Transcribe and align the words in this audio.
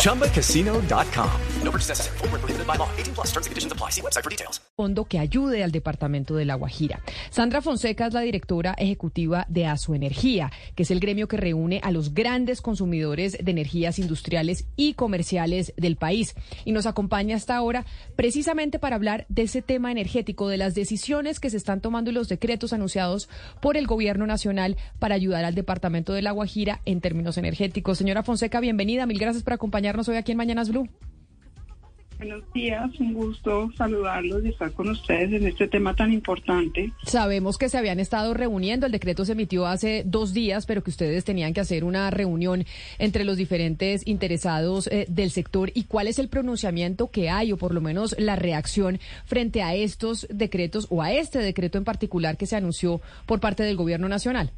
ChumbaCasino.com. 0.00 1.28
No 1.62 1.70
purchase 1.70 1.90
necessary. 1.90 2.16
Full 2.18 2.28
prohibited 2.28 2.66
by 2.66 2.76
law. 2.76 2.88
18 2.96 3.14
plus 3.14 3.28
terms 3.32 3.46
and 3.46 3.50
conditions 3.50 3.72
apply. 3.72 3.90
See 3.90 4.00
website 4.00 4.24
for 4.24 4.30
details. 4.30 4.60
Fondo 4.76 5.04
que 5.04 5.18
ayude 5.18 5.62
al 5.62 5.72
departamento 5.72 6.36
de 6.36 6.46
La 6.46 6.54
Guajira. 6.54 7.00
Sandra 7.28 7.60
Fonseca 7.60 8.06
es 8.06 8.14
la 8.14 8.22
directora 8.22 8.74
ejecutiva 8.78 9.44
de 9.50 9.66
Asu 9.66 9.94
Energía, 9.94 10.50
que 10.74 10.84
es 10.84 10.90
el 10.90 11.00
gremio 11.00 11.28
que 11.28 11.36
reúne 11.36 11.80
a 11.82 11.90
los 11.90 12.14
grandes 12.14 12.62
consumidores 12.62 13.36
de 13.42 13.50
energías 13.50 13.98
industriales 13.98 14.64
y 14.76 14.94
comerciales 14.94 15.74
del 15.76 15.96
país. 15.96 16.34
Y 16.64 16.72
nos 16.72 16.86
acompaña 16.86 17.36
hasta 17.36 17.56
ahora 17.56 17.84
precisamente 18.16 18.78
para 18.78 18.96
hablar 18.96 19.26
de 19.28 19.42
ese 19.42 19.60
tema 19.60 19.92
energético, 19.92 20.48
de 20.48 20.56
las 20.56 20.74
decisiones 20.74 21.40
que 21.40 21.50
se 21.50 21.58
están 21.58 21.82
tomando 21.82 22.10
y 22.10 22.14
los 22.14 22.30
decretos 22.30 22.72
anunciados 22.72 23.28
por 23.60 23.76
el 23.76 23.86
gobierno 23.86 24.26
nacional 24.26 24.78
para 24.98 25.14
ayudar 25.14 25.44
al 25.44 25.54
departamento 25.54 26.14
de 26.14 26.22
La 26.22 26.30
Guajira 26.30 26.80
en 26.86 27.02
términos 27.02 27.36
energéticos. 27.36 27.98
Señora 27.98 28.22
Fonseca, 28.22 28.60
bienvenida. 28.60 29.04
Mil 29.04 29.18
gracias 29.20 29.44
por 29.44 29.52
acompañarnos 29.52 30.08
hoy 30.08 30.16
aquí 30.16 30.32
en 30.32 30.38
Mañanas 30.38 30.70
Blue. 30.70 30.88
Buenos 32.20 32.52
días, 32.52 32.90
un 33.00 33.14
gusto 33.14 33.70
saludarlos 33.78 34.44
y 34.44 34.48
estar 34.48 34.70
con 34.72 34.90
ustedes 34.90 35.32
en 35.32 35.46
este 35.46 35.68
tema 35.68 35.96
tan 35.96 36.12
importante. 36.12 36.92
Sabemos 37.06 37.56
que 37.56 37.70
se 37.70 37.78
habían 37.78 37.98
estado 37.98 38.34
reuniendo, 38.34 38.84
el 38.84 38.92
decreto 38.92 39.24
se 39.24 39.32
emitió 39.32 39.66
hace 39.66 40.02
dos 40.04 40.34
días, 40.34 40.66
pero 40.66 40.82
que 40.82 40.90
ustedes 40.90 41.24
tenían 41.24 41.54
que 41.54 41.60
hacer 41.60 41.82
una 41.82 42.10
reunión 42.10 42.66
entre 42.98 43.24
los 43.24 43.38
diferentes 43.38 44.06
interesados 44.06 44.86
eh, 44.88 45.06
del 45.08 45.30
sector. 45.30 45.70
¿Y 45.72 45.84
cuál 45.84 46.08
es 46.08 46.18
el 46.18 46.28
pronunciamiento 46.28 47.10
que 47.10 47.30
hay, 47.30 47.52
o 47.52 47.56
por 47.56 47.72
lo 47.72 47.80
menos 47.80 48.14
la 48.18 48.36
reacción 48.36 49.00
frente 49.24 49.62
a 49.62 49.74
estos 49.74 50.26
decretos 50.30 50.88
o 50.90 51.00
a 51.00 51.14
este 51.14 51.38
decreto 51.38 51.78
en 51.78 51.84
particular 51.84 52.36
que 52.36 52.44
se 52.44 52.56
anunció 52.56 53.00
por 53.24 53.40
parte 53.40 53.62
del 53.62 53.76
Gobierno 53.76 54.10
Nacional? 54.10 54.50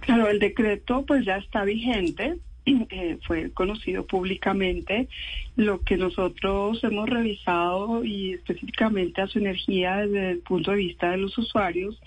Claro, 0.00 0.28
el 0.28 0.38
decreto 0.38 1.02
pues 1.06 1.24
ya 1.24 1.36
está 1.36 1.64
vigente, 1.64 2.36
fue 3.26 3.50
conocido 3.52 4.06
públicamente. 4.06 5.08
Lo 5.56 5.80
que 5.80 5.96
nosotros 5.96 6.82
hemos 6.84 7.08
revisado 7.08 8.04
y 8.04 8.32
específicamente 8.34 9.20
a 9.20 9.26
su 9.26 9.38
energía 9.38 9.96
desde 9.96 10.30
el 10.30 10.38
punto 10.38 10.70
de 10.70 10.78
vista 10.78 11.10
de 11.10 11.18
los 11.18 11.36
usuarios 11.36 12.00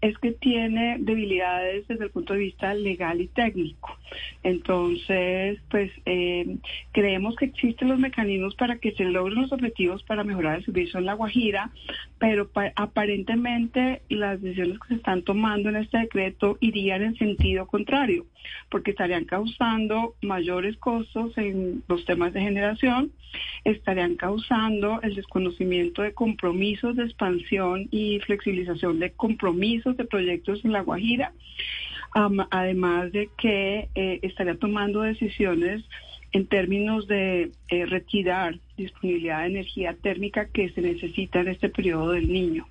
es 0.00 0.16
que 0.18 0.32
tiene 0.32 0.96
debilidades 1.00 1.86
desde 1.88 2.04
el 2.04 2.10
punto 2.10 2.34
de 2.34 2.40
vista 2.40 2.74
legal 2.74 3.20
y 3.20 3.28
técnico. 3.28 3.96
Entonces, 4.42 5.58
pues 5.70 5.90
eh, 6.04 6.56
creemos 6.92 7.36
que 7.36 7.46
existen 7.46 7.88
los 7.88 7.98
mecanismos 7.98 8.54
para 8.54 8.78
que 8.78 8.92
se 8.92 9.04
logren 9.04 9.42
los 9.42 9.52
objetivos 9.52 10.02
para 10.04 10.24
mejorar 10.24 10.58
el 10.58 10.64
servicio 10.64 10.98
en 10.98 11.06
La 11.06 11.14
Guajira, 11.14 11.70
pero 12.18 12.50
aparentemente 12.76 14.02
las 14.08 14.40
decisiones 14.40 14.78
que 14.80 14.88
se 14.88 14.94
están 14.94 15.22
tomando 15.22 15.68
en 15.68 15.76
este 15.76 15.98
decreto 15.98 16.58
irían 16.60 17.02
en 17.02 17.16
sentido 17.16 17.66
contrario, 17.66 18.26
porque 18.70 18.92
estarían 18.92 19.24
causando 19.24 19.95
mayores 20.22 20.76
costos 20.76 21.36
en 21.36 21.82
los 21.88 22.04
temas 22.04 22.32
de 22.32 22.40
generación, 22.40 23.10
estarían 23.64 24.16
causando 24.16 25.00
el 25.02 25.14
desconocimiento 25.14 26.02
de 26.02 26.14
compromisos 26.14 26.96
de 26.96 27.04
expansión 27.04 27.88
y 27.90 28.20
flexibilización 28.20 28.98
de 28.98 29.10
compromisos 29.12 29.96
de 29.96 30.04
proyectos 30.04 30.64
en 30.64 30.72
La 30.72 30.80
Guajira, 30.82 31.32
además 32.50 33.12
de 33.12 33.28
que 33.36 33.88
eh, 33.94 34.20
estaría 34.22 34.58
tomando 34.58 35.02
decisiones 35.02 35.84
en 36.32 36.46
términos 36.46 37.06
de 37.06 37.50
eh, 37.68 37.86
retirar 37.86 38.58
disponibilidad 38.76 39.40
de 39.40 39.46
energía 39.46 39.94
térmica 39.94 40.46
que 40.46 40.70
se 40.70 40.80
necesita 40.80 41.40
en 41.40 41.48
este 41.48 41.68
periodo 41.68 42.12
del 42.12 42.30
niño. 42.32 42.66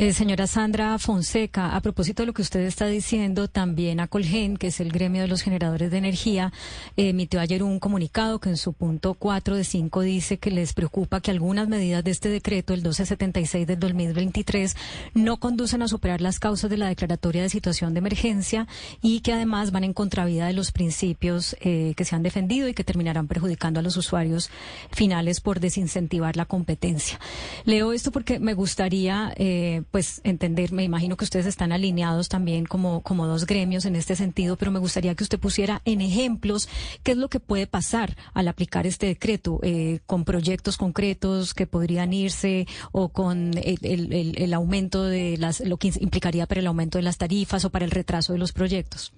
Eh, 0.00 0.12
señora 0.12 0.46
Sandra 0.46 0.96
Fonseca, 1.00 1.74
a 1.74 1.80
propósito 1.80 2.22
de 2.22 2.28
lo 2.28 2.32
que 2.32 2.42
usted 2.42 2.60
está 2.60 2.86
diciendo, 2.86 3.48
también 3.48 3.98
a 3.98 4.06
Colgen, 4.06 4.56
que 4.56 4.68
es 4.68 4.78
el 4.78 4.92
gremio 4.92 5.22
de 5.22 5.26
los 5.26 5.42
generadores 5.42 5.90
de 5.90 5.98
energía, 5.98 6.52
emitió 6.96 7.40
ayer 7.40 7.64
un 7.64 7.80
comunicado 7.80 8.38
que 8.38 8.48
en 8.48 8.58
su 8.58 8.74
punto 8.74 9.14
4 9.14 9.56
de 9.56 9.64
5 9.64 10.00
dice 10.02 10.38
que 10.38 10.52
les 10.52 10.72
preocupa 10.72 11.20
que 11.20 11.32
algunas 11.32 11.66
medidas 11.66 12.04
de 12.04 12.12
este 12.12 12.28
decreto, 12.28 12.74
el 12.74 12.78
1276 12.78 13.66
del 13.66 13.80
2023, 13.80 14.76
no 15.14 15.38
conducen 15.38 15.82
a 15.82 15.88
superar 15.88 16.20
las 16.20 16.38
causas 16.38 16.70
de 16.70 16.76
la 16.76 16.86
declaratoria 16.86 17.42
de 17.42 17.48
situación 17.48 17.92
de 17.92 17.98
emergencia 17.98 18.68
y 19.02 19.18
que 19.18 19.32
además 19.32 19.72
van 19.72 19.82
en 19.82 19.94
contravida 19.94 20.46
de 20.46 20.52
los 20.52 20.70
principios 20.70 21.56
eh, 21.60 21.94
que 21.96 22.04
se 22.04 22.14
han 22.14 22.22
defendido 22.22 22.68
y 22.68 22.74
que 22.74 22.84
terminarán 22.84 23.26
perjudicando 23.26 23.80
a 23.80 23.82
los 23.82 23.96
usuarios 23.96 24.48
finales 24.92 25.40
por 25.40 25.58
desincentivar 25.58 26.36
la 26.36 26.44
competencia. 26.44 27.18
Leo 27.64 27.92
esto 27.92 28.12
porque 28.12 28.38
me 28.38 28.54
gustaría 28.54 29.34
eh, 29.34 29.82
pues 29.90 30.20
entender, 30.24 30.72
me 30.72 30.84
imagino 30.84 31.16
que 31.16 31.24
ustedes 31.24 31.46
están 31.46 31.72
alineados 31.72 32.28
también 32.28 32.66
como, 32.66 33.02
como 33.02 33.26
dos 33.26 33.46
gremios 33.46 33.84
en 33.86 33.96
este 33.96 34.16
sentido, 34.16 34.56
pero 34.56 34.70
me 34.70 34.78
gustaría 34.78 35.14
que 35.14 35.24
usted 35.24 35.38
pusiera 35.38 35.80
en 35.84 36.00
ejemplos 36.00 36.68
qué 37.02 37.12
es 37.12 37.18
lo 37.18 37.28
que 37.28 37.40
puede 37.40 37.66
pasar 37.66 38.14
al 38.34 38.48
aplicar 38.48 38.86
este 38.86 39.06
decreto, 39.06 39.60
eh, 39.62 40.00
con 40.06 40.24
proyectos 40.24 40.76
concretos 40.76 41.54
que 41.54 41.66
podrían 41.66 42.12
irse 42.12 42.66
o 42.92 43.08
con 43.10 43.52
el, 43.56 44.34
el, 44.36 44.54
aumento 44.54 45.04
de 45.04 45.36
las, 45.38 45.60
lo 45.60 45.76
que 45.76 45.92
implicaría 46.00 46.46
para 46.46 46.60
el 46.60 46.66
aumento 46.66 46.98
de 46.98 47.04
las 47.04 47.18
tarifas 47.18 47.64
o 47.64 47.70
para 47.70 47.84
el 47.84 47.90
retraso 47.90 48.32
de 48.32 48.38
los 48.38 48.52
proyectos. 48.52 49.12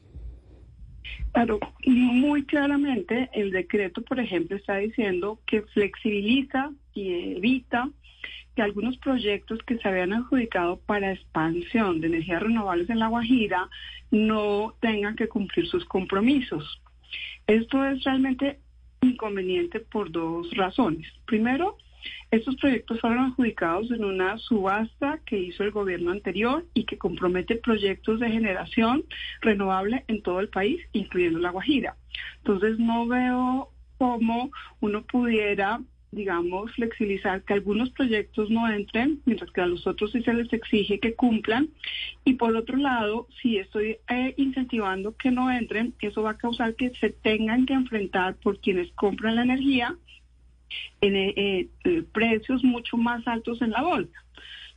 Claro, 1.32 1.60
muy 1.86 2.44
claramente 2.44 3.30
el 3.32 3.52
decreto, 3.52 4.02
por 4.02 4.18
ejemplo, 4.18 4.56
está 4.56 4.76
diciendo 4.76 5.40
que 5.46 5.62
flexibiliza 5.62 6.72
y 6.92 7.36
evita 7.36 7.88
que 8.54 8.62
algunos 8.62 8.96
proyectos 8.98 9.58
que 9.66 9.78
se 9.78 9.88
habían 9.88 10.12
adjudicado 10.12 10.80
para 10.86 11.12
expansión 11.12 12.00
de 12.00 12.08
energías 12.08 12.42
renovables 12.42 12.90
en 12.90 12.98
La 12.98 13.08
Guajira 13.08 13.68
no 14.10 14.74
tengan 14.80 15.16
que 15.16 15.28
cumplir 15.28 15.66
sus 15.66 15.84
compromisos. 15.84 16.82
Esto 17.46 17.84
es 17.84 18.02
realmente 18.04 18.58
inconveniente 19.00 19.80
por 19.80 20.10
dos 20.10 20.50
razones. 20.56 21.06
Primero, 21.26 21.76
estos 22.30 22.56
proyectos 22.56 23.00
fueron 23.00 23.26
adjudicados 23.26 23.90
en 23.90 24.04
una 24.04 24.38
subasta 24.38 25.20
que 25.26 25.38
hizo 25.38 25.64
el 25.64 25.70
gobierno 25.70 26.12
anterior 26.12 26.64
y 26.74 26.84
que 26.84 26.98
compromete 26.98 27.56
proyectos 27.56 28.20
de 28.20 28.30
generación 28.30 29.04
renovable 29.40 30.04
en 30.08 30.22
todo 30.22 30.40
el 30.40 30.48
país, 30.48 30.80
incluyendo 30.92 31.38
La 31.38 31.50
Guajira. 31.50 31.96
Entonces 32.38 32.78
no 32.78 33.06
veo 33.06 33.70
cómo 33.98 34.50
uno 34.80 35.02
pudiera 35.02 35.80
digamos, 36.12 36.72
flexibilizar 36.72 37.42
que 37.42 37.52
algunos 37.52 37.90
proyectos 37.90 38.50
no 38.50 38.68
entren, 38.68 39.20
mientras 39.24 39.50
que 39.52 39.60
a 39.60 39.66
los 39.66 39.86
otros 39.86 40.10
sí 40.12 40.22
se 40.22 40.34
les 40.34 40.52
exige 40.52 40.98
que 40.98 41.14
cumplan. 41.14 41.68
Y 42.24 42.34
por 42.34 42.56
otro 42.56 42.76
lado, 42.76 43.28
si 43.40 43.58
estoy 43.58 43.98
eh, 44.08 44.34
incentivando 44.36 45.16
que 45.16 45.30
no 45.30 45.50
entren, 45.50 45.94
eso 46.00 46.22
va 46.22 46.30
a 46.30 46.38
causar 46.38 46.74
que 46.74 46.90
se 47.00 47.10
tengan 47.10 47.66
que 47.66 47.74
enfrentar 47.74 48.34
por 48.36 48.58
quienes 48.60 48.90
compran 48.92 49.36
la 49.36 49.42
energía 49.42 49.96
en 51.00 51.16
eh, 51.16 51.68
eh, 51.84 52.02
precios 52.12 52.64
mucho 52.64 52.96
más 52.96 53.26
altos 53.26 53.62
en 53.62 53.70
la 53.70 53.82
bolsa. 53.82 54.24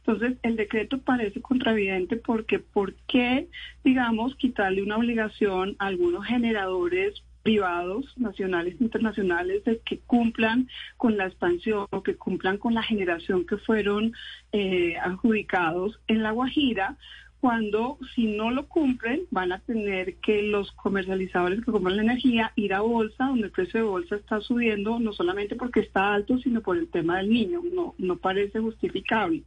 Entonces, 0.06 0.38
el 0.44 0.58
decreto 0.58 1.00
parece 1.00 1.42
contravidente 1.42 2.18
porque 2.18 2.60
¿por 2.60 2.94
qué, 3.08 3.48
digamos, 3.86 4.36
quitarle 4.36 4.84
una 4.84 4.98
obligación 4.98 5.78
a 5.80 5.88
algunos 5.88 6.26
generadores 6.26 7.24
privados, 7.44 8.06
nacionales 8.18 8.76
e 8.80 8.84
internacionales, 8.84 9.64
de 9.66 9.80
que 9.80 10.00
cumplan 10.00 10.70
con 10.98 11.18
la 11.18 11.28
expansión 11.28 11.88
o 11.92 12.02
que 12.02 12.16
cumplan 12.16 12.58
con 12.58 12.74
la 12.74 12.84
generación 12.84 13.46
que 13.46 13.58
fueron 13.58 14.14
eh, 14.52 14.96
adjudicados 14.98 16.00
en 16.08 16.24
La 16.24 16.32
Guajira, 16.32 16.98
cuando 17.44 17.98
si 18.16 18.38
no 18.38 18.52
lo 18.52 18.70
cumplen 18.70 19.24
van 19.30 19.52
a 19.52 19.60
tener 19.60 20.16
que 20.22 20.44
los 20.44 20.72
comercializadores 20.72 21.60
que 21.60 21.74
compran 21.74 21.98
la 21.98 22.04
energía 22.04 22.54
ir 22.56 22.74
a 22.74 22.80
bolsa, 22.80 23.26
donde 23.26 23.48
el 23.48 23.52
precio 23.52 23.82
de 23.82 23.86
bolsa 23.86 24.16
está 24.16 24.40
subiendo, 24.40 24.98
no 24.98 25.12
solamente 25.12 25.58
porque 25.58 25.82
está 25.82 26.14
alto, 26.14 26.38
sino 26.38 26.62
por 26.62 26.78
el 26.78 26.88
tema 26.88 27.18
del 27.18 27.30
niño. 27.30 27.60
No, 27.76 27.96
no 27.98 28.16
parece 28.16 28.62
justificable. 28.62 29.44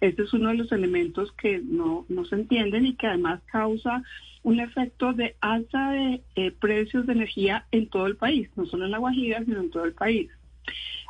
Este 0.00 0.22
es 0.22 0.32
uno 0.32 0.48
de 0.48 0.54
los 0.54 0.72
elementos 0.72 1.32
que 1.32 1.58
no, 1.58 2.06
no 2.08 2.24
se 2.24 2.36
entienden 2.36 2.86
y 2.86 2.94
que 2.94 3.08
además 3.08 3.42
causa 3.52 4.02
un 4.42 4.60
efecto 4.60 5.12
de 5.12 5.36
alza 5.42 5.90
de 5.90 6.22
eh, 6.36 6.50
precios 6.50 7.06
de 7.06 7.12
energía 7.12 7.66
en 7.72 7.90
todo 7.90 8.06
el 8.06 8.16
país, 8.16 8.48
no 8.56 8.64
solo 8.64 8.86
en 8.86 8.90
La 8.90 8.96
Guajira, 8.96 9.44
sino 9.44 9.60
en 9.60 9.70
todo 9.70 9.84
el 9.84 9.92
país. 9.92 10.30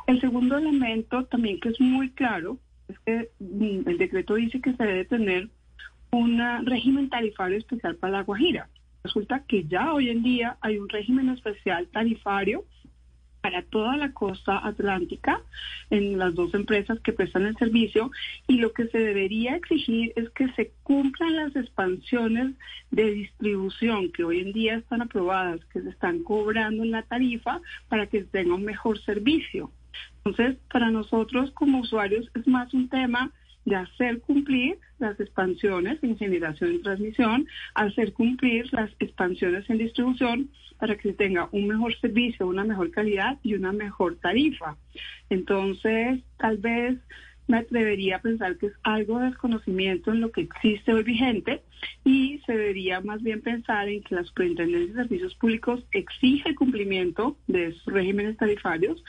El 0.05 0.19
segundo 0.19 0.57
elemento 0.57 1.23
también 1.27 1.61
que 1.61 1.69
es 1.69 1.79
muy 1.79 2.09
claro 2.09 2.57
es 2.89 2.99
que 3.05 3.29
mm, 3.39 3.87
el 3.87 3.97
decreto 3.97 4.35
dice 4.35 4.59
que 4.59 4.73
se 4.73 4.83
debe 4.83 5.05
tener 5.05 5.49
un 6.17 6.65
régimen 6.65 7.09
tarifario 7.09 7.57
especial 7.57 7.95
para 7.95 8.17
La 8.17 8.23
Guajira. 8.23 8.69
Resulta 9.03 9.43
que 9.47 9.65
ya 9.65 9.93
hoy 9.93 10.09
en 10.09 10.23
día 10.23 10.57
hay 10.61 10.77
un 10.77 10.89
régimen 10.89 11.29
especial 11.29 11.87
tarifario 11.87 12.65
para 13.45 13.61
toda 13.61 13.95
la 13.95 14.11
costa 14.11 14.65
atlántica 14.65 15.39
en 15.91 16.17
las 16.17 16.33
dos 16.33 16.55
empresas 16.55 16.99
que 17.01 17.13
prestan 17.13 17.45
el 17.45 17.55
servicio 17.57 18.09
y 18.47 18.57
lo 18.57 18.73
que 18.73 18.87
se 18.87 18.97
debería 18.97 19.55
exigir 19.55 20.11
es 20.15 20.31
que 20.31 20.47
se 20.53 20.71
cumplan 20.81 21.35
las 21.35 21.55
expansiones 21.55 22.55
de 22.89 23.11
distribución 23.11 24.11
que 24.11 24.23
hoy 24.23 24.39
en 24.39 24.51
día 24.51 24.77
están 24.77 25.03
aprobadas, 25.03 25.63
que 25.65 25.81
se 25.81 25.89
están 25.89 26.23
cobrando 26.23 26.81
en 26.81 26.89
la 26.89 27.03
tarifa 27.03 27.61
para 27.87 28.07
que 28.07 28.23
tenga 28.23 28.55
un 28.55 28.65
mejor 28.65 28.99
servicio. 29.01 29.69
Entonces, 30.23 30.57
para 30.71 30.89
nosotros 30.89 31.51
como 31.51 31.81
usuarios 31.81 32.27
es 32.33 32.47
más 32.47 32.73
un 32.73 32.89
tema 32.89 33.31
de 33.65 33.75
hacer 33.75 34.21
cumplir 34.21 34.77
las 34.99 35.19
expansiones 35.19 36.01
en 36.03 36.17
generación 36.17 36.73
y 36.73 36.79
transmisión, 36.79 37.47
hacer 37.73 38.13
cumplir 38.13 38.71
las 38.73 38.91
expansiones 38.99 39.69
en 39.69 39.79
distribución 39.79 40.49
para 40.79 40.95
que 40.95 41.09
se 41.09 41.15
tenga 41.15 41.49
un 41.51 41.67
mejor 41.67 41.95
servicio, 41.99 42.47
una 42.47 42.63
mejor 42.63 42.91
calidad 42.91 43.37
y 43.43 43.55
una 43.55 43.71
mejor 43.71 44.17
tarifa. 44.17 44.77
Entonces, 45.29 46.19
tal 46.37 46.57
vez 46.57 46.97
me 47.47 47.57
atrevería 47.57 48.17
a 48.17 48.21
pensar 48.21 48.57
que 48.57 48.67
es 48.67 48.73
algo 48.83 49.19
de 49.19 49.27
desconocimiento 49.27 50.11
en 50.11 50.21
lo 50.21 50.31
que 50.31 50.41
existe 50.41 50.93
hoy 50.93 51.03
vigente 51.03 51.61
y 52.03 52.39
se 52.45 52.53
debería 52.53 53.01
más 53.01 53.21
bien 53.21 53.41
pensar 53.41 53.87
en 53.87 54.01
que 54.01 54.15
la 54.15 54.23
Superintendencia 54.23 54.95
de 54.95 55.03
Servicios 55.03 55.35
Públicos 55.35 55.83
exige 55.91 56.55
cumplimiento 56.55 57.37
de 57.47 57.67
esos 57.67 57.85
regímenes 57.85 58.37
tarifarios 58.37 59.03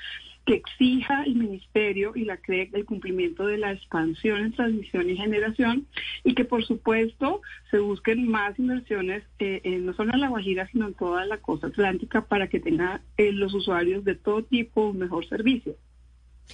que 0.47 0.55
exija 0.55 1.25
el 1.25 1.35
Ministerio 1.35 2.13
y 2.15 2.25
la 2.25 2.37
CREC 2.37 2.73
el 2.75 2.85
cumplimiento 2.85 3.47
de 3.47 3.59
la 3.59 3.73
expansión 3.73 4.39
en 4.39 4.53
transmisión 4.53 5.11
y 5.11 5.17
generación 5.17 5.87
y 6.25 6.35
que 6.35 6.45
por 6.45 6.65
supuesto 6.65 7.43
se 7.71 7.81
busquen 7.81 8.29
más 8.29 8.59
inversiones 8.59 9.25
eh, 9.41 9.79
no 9.83 9.93
solo 9.95 10.15
en 10.15 10.21
La 10.21 10.29
Guajira 10.29 10.69
sino 10.69 10.87
en 10.87 10.95
toda 10.95 11.27
la 11.27 11.39
costa 11.39 11.67
atlántica 11.67 12.27
para 12.27 12.47
que 12.47 12.61
tengan 12.61 13.03
eh, 13.17 13.33
los 13.33 13.53
usuarios 13.55 14.05
de 14.05 14.15
todo 14.15 14.45
tipo 14.45 14.89
un 14.89 14.99
mejor 14.99 15.29
servicio. 15.29 15.75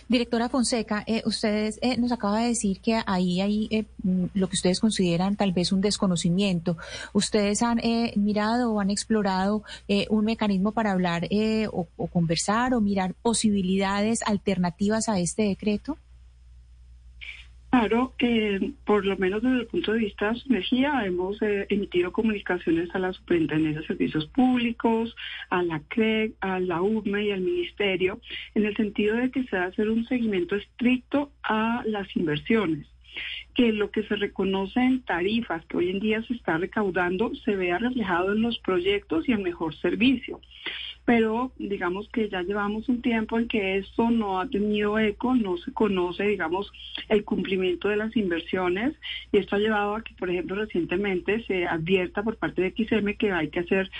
Directora 0.08 0.48
Fonseca, 0.48 1.04
eh, 1.06 1.22
ustedes 1.26 1.78
eh, 1.82 1.96
nos 1.96 2.12
acaba 2.12 2.40
de 2.40 2.48
decir 2.48 2.80
que 2.80 3.00
ahí 3.06 3.40
hay 3.40 3.68
eh, 3.70 3.84
mm, 4.02 4.26
lo 4.34 4.48
que 4.48 4.56
ustedes 4.56 4.80
consideran 4.80 5.36
tal 5.36 5.52
vez 5.52 5.72
un 5.72 5.80
desconocimiento. 5.80 6.76
¿Ustedes 7.12 7.62
han 7.62 7.80
mirado 8.16 8.72
o 8.72 8.80
han 8.80 8.90
explorado 8.90 9.62
un 10.10 10.24
mecanismo 10.24 10.72
para 10.72 10.92
hablar 10.92 11.28
o, 11.72 11.86
o, 11.96 12.06
conversar 12.08 12.74
o 12.74 12.80
mirar 12.80 13.14
posibilidades 13.14 14.20
alternativas 14.22 15.08
a 15.08 15.18
este 15.18 15.42
decreto? 15.42 15.96
Claro, 17.72 18.12
eh, 18.18 18.72
por 18.84 19.06
lo 19.06 19.16
menos 19.16 19.42
desde 19.42 19.60
el 19.60 19.66
punto 19.66 19.94
de 19.94 20.00
vista 20.00 20.32
de 20.32 20.40
energía, 20.50 21.06
hemos 21.06 21.40
eh, 21.40 21.66
emitido 21.70 22.12
comunicaciones 22.12 22.94
a 22.94 22.98
la 22.98 23.14
Superintendencia 23.14 23.80
de 23.80 23.86
Servicios 23.86 24.26
Públicos, 24.26 25.16
a 25.48 25.62
la 25.62 25.80
CREG, 25.88 26.34
a 26.40 26.60
la 26.60 26.82
UME 26.82 27.24
y 27.24 27.30
al 27.30 27.40
Ministerio, 27.40 28.20
en 28.54 28.66
el 28.66 28.76
sentido 28.76 29.16
de 29.16 29.30
que 29.30 29.44
se 29.44 29.56
va 29.56 29.62
a 29.64 29.68
hacer 29.68 29.88
un 29.88 30.04
seguimiento 30.04 30.54
estricto 30.54 31.32
a 31.44 31.82
las 31.86 32.14
inversiones 32.14 32.91
que 33.54 33.72
lo 33.72 33.90
que 33.90 34.02
se 34.04 34.16
reconoce 34.16 34.80
en 34.80 35.02
tarifas 35.02 35.64
que 35.66 35.76
hoy 35.76 35.90
en 35.90 36.00
día 36.00 36.22
se 36.22 36.34
está 36.34 36.58
recaudando 36.58 37.34
se 37.44 37.56
vea 37.56 37.78
reflejado 37.78 38.32
en 38.32 38.42
los 38.42 38.58
proyectos 38.58 39.28
y 39.28 39.32
en 39.32 39.42
mejor 39.42 39.74
servicio. 39.76 40.40
Pero 41.04 41.52
digamos 41.58 42.08
que 42.10 42.28
ya 42.28 42.42
llevamos 42.42 42.88
un 42.88 43.02
tiempo 43.02 43.36
en 43.36 43.48
que 43.48 43.78
esto 43.78 44.10
no 44.10 44.40
ha 44.40 44.48
tenido 44.48 44.98
eco, 45.00 45.34
no 45.34 45.56
se 45.56 45.72
conoce, 45.72 46.24
digamos, 46.24 46.70
el 47.08 47.24
cumplimiento 47.24 47.88
de 47.88 47.96
las 47.96 48.16
inversiones 48.16 48.94
y 49.32 49.38
esto 49.38 49.56
ha 49.56 49.58
llevado 49.58 49.96
a 49.96 50.02
que, 50.02 50.14
por 50.14 50.30
ejemplo, 50.30 50.54
recientemente 50.54 51.42
se 51.44 51.66
advierta 51.66 52.22
por 52.22 52.36
parte 52.36 52.62
de 52.62 52.70
XM 52.70 53.16
que 53.16 53.32
hay 53.32 53.48
que 53.48 53.60
hacer 53.60 53.90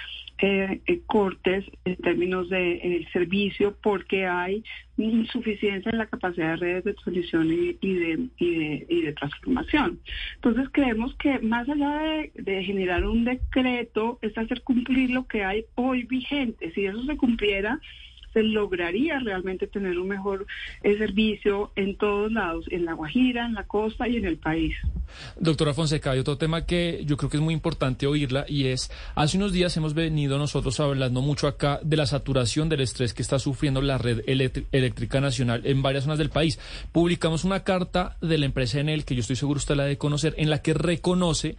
eh, 0.44 0.81
eh, 0.87 1.00
cortes 1.06 1.65
en 1.85 1.94
términos 1.99 2.49
de 2.49 2.73
eh, 2.73 3.09
servicio 3.12 3.77
porque 3.81 4.27
hay 4.27 4.65
insuficiencia 4.97 5.89
en 5.93 5.99
la 5.99 6.06
capacidad 6.06 6.50
de 6.50 6.56
redes 6.56 6.85
de 6.85 6.94
transmisión 6.94 7.47
y, 7.47 7.75
de, 7.81 8.29
y, 8.39 9.03
de, 9.03 9.12
transformación. 9.12 10.00
Entonces 10.35 10.69
creemos 10.73 11.15
que 11.15 11.39
más 11.39 11.69
allá 11.69 11.97
de, 11.97 12.33
de, 12.35 12.65
generar 12.65 13.06
un 13.06 13.25
decreto 13.25 14.19
es 14.21 14.37
hacer 14.37 14.62
cumplir 14.62 15.11
lo 15.11 15.29
que 15.29 15.44
hay 15.44 15.65
hoy 15.77 16.03
vigente. 16.03 16.73
Si 16.73 16.87
eso 16.87 17.05
se 17.05 17.17
cumpliera, 17.17 17.81
se 18.32 18.43
lograría 18.43 19.19
realmente 19.19 19.67
tener 19.67 19.99
un 19.99 20.08
mejor 20.08 20.46
eh, 20.82 20.96
servicio 20.99 21.70
en 21.76 21.96
todos 21.96 22.32
lados, 22.32 22.64
en 22.70 22.84
La 22.84 22.94
Guajira, 22.94 23.46
en 23.46 23.55
la 23.55 23.64
costa 23.64 24.08
y 24.08 24.17
en 24.17 24.25
el 24.25 24.38
país. 24.38 24.75
Doctora 25.38 25.75
Fonseca, 25.75 26.12
hay 26.12 26.19
otro 26.19 26.38
tema 26.38 26.64
que 26.64 27.02
yo 27.05 27.17
creo 27.17 27.29
que 27.31 27.37
es 27.37 27.43
muy 27.43 27.55
importante 27.55 28.06
oírla 28.06 28.44
y 28.49 28.67
es, 28.67 28.90
hace 29.14 29.37
unos 29.37 29.52
días 29.52 29.76
hemos 29.76 29.94
venido 29.94 30.38
nosotros 30.38 30.81
hablando 30.81 31.20
mucho 31.20 31.46
acá 31.46 31.81
de 31.82 31.96
la 31.96 32.06
saturación 32.06 32.69
del 32.69 32.81
estrés 32.81 33.12
que 33.14 33.23
está 33.23 33.38
sufriendo 33.38 33.82
la 33.82 33.99
red 33.99 34.23
eléctrica 34.26 35.20
nacional 35.20 35.62
en 35.64 35.82
varias 35.82 36.05
zonas 36.05 36.19
del 36.19 36.31
país. 36.31 36.58
Publicamos 36.93 37.44
una 37.44 37.64
carta 37.64 38.17
de 38.20 38.38
la 38.38 38.46
empresa 38.46 38.81
Enel, 38.81 39.05
que 39.05 39.14
yo 39.14 39.20
estoy 39.20 39.37
seguro 39.37 39.58
usted 39.58 39.76
la 39.76 39.84
de 39.84 39.99
conocer, 39.99 40.34
en 40.38 40.50
la 40.50 40.62
que 40.62 40.75
reconoce 40.75 41.56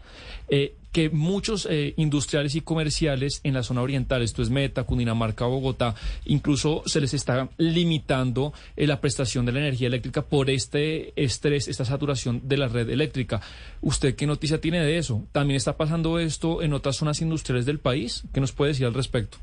eh, 0.49 0.75
que 0.93 1.09
muchos 1.09 1.67
eh, 1.69 1.93
industriales 1.97 2.55
y 2.55 2.61
comerciales 2.61 3.41
en 3.43 3.55
la 3.55 3.63
zona 3.63 3.81
oriental, 3.81 4.21
esto 4.21 4.41
es 4.41 4.49
Meta, 4.49 4.83
Cundinamarca, 4.83 5.45
Bogotá, 5.45 5.95
incluso 6.23 6.83
se 6.85 7.01
les 7.01 7.13
está 7.13 7.49
limitando 7.57 8.53
eh, 8.77 8.87
la 8.87 9.01
prestación 9.01 9.45
de 9.45 9.51
la 9.51 9.59
energía 9.59 9.87
eléctrica 9.87 10.21
por 10.21 10.49
este 10.51 11.11
estrés, 11.21 11.67
esta 11.67 11.83
saturación 11.83 12.47
de 12.47 12.57
la 12.57 12.67
red 12.67 12.89
eléctrica. 12.89 13.41
¿Usted 13.81 14.15
qué 14.15 14.27
noticia 14.27 14.61
tiene 14.61 14.79
de 14.81 14.97
eso? 14.97 15.27
¿También 15.31 15.57
está 15.57 15.75
pasando 15.75 16.19
esto 16.19 16.61
en 16.61 16.73
otras 16.73 16.95
zonas 16.95 17.21
industriales 17.21 17.65
del 17.65 17.79
país? 17.79 18.23
¿Qué 18.31 18.39
nos 18.39 18.51
puede 18.51 18.69
decir 18.69 18.85
al 18.85 18.93
respecto? 18.93 19.39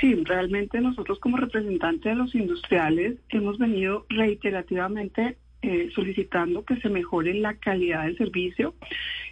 Sí, 0.00 0.14
realmente 0.24 0.80
nosotros 0.80 1.20
como 1.20 1.36
representantes 1.36 2.04
de 2.04 2.14
los 2.16 2.34
industriales 2.34 3.18
hemos 3.28 3.58
venido 3.58 4.06
reiterativamente 4.08 5.36
eh, 5.62 5.90
solicitando 5.94 6.64
que 6.64 6.76
se 6.76 6.88
mejore 6.88 7.34
la 7.34 7.54
calidad 7.54 8.04
del 8.04 8.16
servicio, 8.16 8.74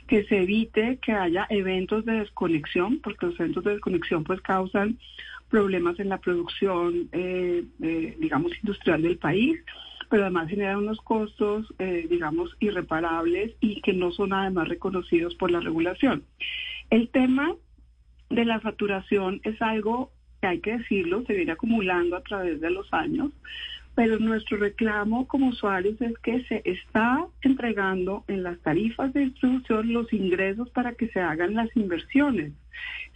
que 0.06 0.24
se 0.24 0.42
evite 0.42 0.98
que 0.98 1.12
haya 1.12 1.46
eventos 1.48 2.04
de 2.04 2.20
desconexión, 2.20 3.00
porque 3.00 3.26
los 3.26 3.40
eventos 3.40 3.64
de 3.64 3.72
desconexión 3.72 4.24
pues 4.24 4.42
causan 4.42 4.98
problemas 5.48 5.98
en 5.98 6.10
la 6.10 6.18
producción, 6.18 7.08
eh, 7.12 7.64
eh, 7.82 8.16
digamos, 8.20 8.52
industrial 8.62 9.00
del 9.00 9.16
país, 9.16 9.58
pero 10.10 10.24
además 10.24 10.50
generan 10.50 10.78
unos 10.78 11.00
costos, 11.00 11.66
digamos, 11.78 12.54
irreparables 12.60 13.54
y 13.60 13.80
que 13.82 13.92
no 13.92 14.10
son 14.10 14.32
además 14.32 14.68
reconocidos 14.68 15.34
por 15.34 15.50
la 15.50 15.60
regulación. 15.60 16.24
El 16.90 17.08
tema 17.10 17.54
de 18.30 18.44
la 18.44 18.60
saturación 18.60 19.40
es 19.44 19.60
algo 19.60 20.10
que 20.40 20.46
hay 20.46 20.60
que 20.60 20.78
decirlo, 20.78 21.24
se 21.26 21.34
viene 21.34 21.52
acumulando 21.52 22.16
a 22.16 22.22
través 22.22 22.60
de 22.60 22.70
los 22.70 22.90
años 22.92 23.32
pero 23.98 24.16
nuestro 24.20 24.58
reclamo 24.58 25.26
como 25.26 25.48
usuarios 25.48 26.00
es 26.00 26.16
que 26.18 26.44
se 26.44 26.62
está 26.64 27.26
entregando 27.42 28.22
en 28.28 28.44
las 28.44 28.56
tarifas 28.60 29.12
de 29.12 29.22
distribución 29.22 29.92
los 29.92 30.12
ingresos 30.12 30.70
para 30.70 30.92
que 30.92 31.08
se 31.08 31.18
hagan 31.18 31.54
las 31.54 31.68
inversiones. 31.76 32.52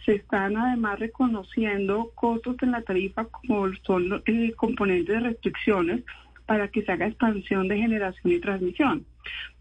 Se 0.05 0.15
están 0.15 0.57
además 0.57 0.99
reconociendo 0.99 2.11
costos 2.15 2.57
en 2.61 2.71
la 2.71 2.81
tarifa 2.81 3.23
como 3.23 3.73
son 3.85 4.23
el 4.25 5.05
de 5.05 5.19
restricciones 5.21 6.03
para 6.45 6.67
que 6.67 6.81
se 6.81 6.91
haga 6.91 7.07
expansión 7.07 7.69
de 7.69 7.77
generación 7.77 8.33
y 8.33 8.39
transmisión. 8.41 9.05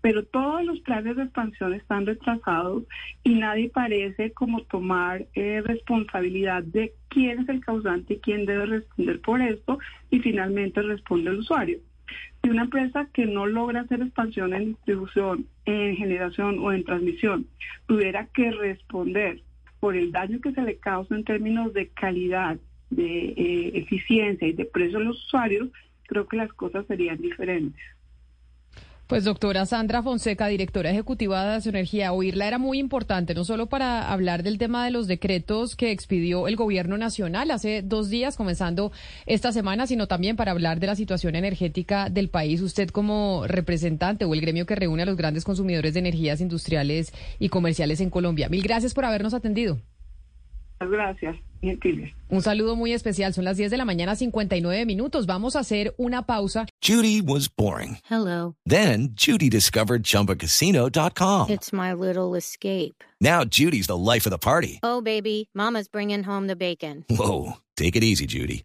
Pero 0.01 0.25
todos 0.25 0.65
los 0.65 0.81
planes 0.81 1.15
de 1.15 1.23
expansión 1.23 1.73
están 1.75 2.05
retrasados 2.05 2.83
y 3.23 3.37
nadie 3.37 3.71
parece 3.71 4.33
como 4.33 4.63
tomar 4.63 5.27
eh, 5.35 5.63
responsabilidad 5.65 6.65
de 6.65 6.95
quién 7.13 7.41
es 7.41 7.49
el 7.49 7.61
causante 7.61 8.15
y 8.15 8.19
quién 8.19 8.47
debe 8.47 8.67
responder 8.67 9.21
por 9.21 9.41
esto 9.41 9.79
y 10.11 10.21
finalmente 10.21 10.83
responde 10.83 11.31
el 11.31 11.39
usuario. 11.39 11.79
Si 12.43 12.51
una 12.51 12.63
empresa 12.63 13.09
que 13.13 13.27
no 13.27 13.47
logra 13.47 13.83
hacer 13.83 14.03
expansión 14.03 14.53
en 14.55 14.69
distribución, 14.71 15.47
en 15.65 15.97
generación 15.97 16.59
o 16.59 16.73
en 16.73 16.85
transmisión 16.85 17.47
tuviera 17.87 18.27
que 18.27 18.51
responder 18.51 19.43
por 19.81 19.97
el 19.97 20.13
daño 20.13 20.41
que 20.41 20.53
se 20.53 20.63
le 20.63 20.77
causa 20.77 21.15
en 21.15 21.25
términos 21.25 21.73
de 21.73 21.89
calidad, 21.89 22.59
de 22.91 23.29
eh, 23.37 23.71
eficiencia 23.75 24.49
y 24.49 24.53
de 24.53 24.65
precio 24.65 24.99
a 24.99 25.03
los 25.03 25.25
usuarios, 25.25 25.69
creo 26.07 26.27
que 26.27 26.37
las 26.37 26.53
cosas 26.53 26.87
serían 26.87 27.19
diferentes. 27.19 27.81
Pues 29.13 29.25
doctora 29.25 29.67
Sandra 29.67 30.03
Fonseca, 30.03 30.47
directora 30.47 30.91
ejecutiva 30.91 31.59
de 31.59 31.69
Energía, 31.69 32.15
oírla 32.15 32.49
era 32.49 32.57
muy 32.57 32.79
importante, 32.79 33.35
no 33.35 33.45
solo 33.45 33.67
para 33.67 34.11
hablar 34.11 34.43
del 34.43 34.57
tema 34.57 34.87
de 34.87 34.91
los 34.91 35.07
decretos 35.07 35.77
que 35.77 35.91
expidió 35.91 36.49
el 36.49 36.57
gobierno 36.57 36.97
nacional 36.97 37.51
hace 37.51 37.83
dos 37.83 38.09
días, 38.09 38.39
comenzando 38.39 38.91
esta 39.27 39.53
semana, 39.53 39.87
sino 39.87 40.07
también 40.07 40.37
para 40.37 40.53
hablar 40.53 40.81
de 40.81 40.87
la 40.87 40.97
situación 40.97 41.35
energética 41.35 42.09
del 42.09 42.31
país. 42.31 42.63
Usted 42.63 42.89
como 42.89 43.47
representante 43.47 44.25
o 44.25 44.33
el 44.33 44.41
gremio 44.41 44.65
que 44.65 44.77
reúne 44.77 45.03
a 45.03 45.07
los 45.07 45.19
grandes 45.19 45.45
consumidores 45.45 45.93
de 45.93 46.01
energías 46.01 46.41
industriales 46.41 47.13
y 47.39 47.51
comerciales 47.51 48.01
en 48.01 48.09
Colombia. 48.09 48.49
Mil 48.49 48.63
gracias 48.63 48.95
por 48.95 49.05
habernos 49.05 49.35
atendido. 49.35 49.79
Gracias. 50.81 51.37
Un 52.29 52.43
saludo 52.43 52.75
muy 52.77 52.93
especial. 52.93 53.33
Son 53.33 53.45
las 53.45 53.57
10 53.57 53.71
de 53.71 53.77
la 53.77 53.85
mañana, 53.85 54.17
59 54.17 54.85
minutos. 54.85 55.27
Vamos 55.27 55.55
a 55.55 55.61
hacer 55.61 55.95
una 55.97 56.27
pausa. 56.27 56.67
Judy 56.83 57.21
was 57.21 57.49
boring. 57.49 57.99
Hello. 58.11 58.57
Then 58.67 59.15
Judy 59.15 59.49
discovered 59.49 60.03
chumbacasino.com. 60.03 61.51
It's 61.51 61.73
my 61.73 61.93
little 61.93 62.37
escape. 62.37 63.05
Now 63.21 63.45
Judy's 63.45 63.87
the 63.87 63.97
life 63.97 64.27
of 64.27 64.33
the 64.33 64.39
party. 64.39 64.81
Oh, 64.83 65.01
baby. 65.01 65.49
Mama's 65.55 65.89
bringing 65.89 66.25
home 66.25 66.49
the 66.49 66.57
bacon. 66.57 67.05
Whoa. 67.09 67.59
Take 67.77 67.97
it 67.97 68.03
easy, 68.05 68.27
Judy. 68.27 68.65